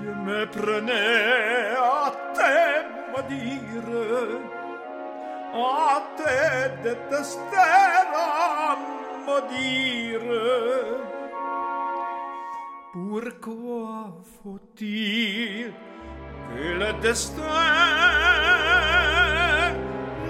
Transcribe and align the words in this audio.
je 0.00 0.10
me 0.26 0.40
prenais 0.46 1.74
à 1.76 2.10
te 2.36 2.52
maudire 3.12 3.90
à 5.54 6.02
te 6.18 6.34
détester 6.84 7.56
à 8.14 8.76
maudire 9.26 10.28
pourquoi 12.92 13.92
faut-il 14.42 15.72
que 16.48 16.64
le 16.82 16.90
destin 17.00 17.42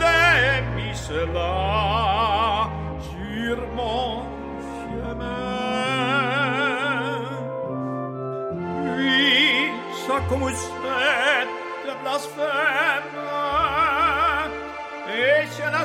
l'ait 0.00 0.62
mis 0.76 0.96
cela 1.08 2.70
sur 3.10 3.56
mon 3.78 4.22
chemin 4.78 5.49
ça 10.10 10.20
commençait 10.28 10.66
de 11.86 11.92
blasphème 12.02 13.10
et 15.08 15.46
je 15.56 15.66
la 15.70 15.84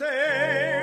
je 0.00 0.81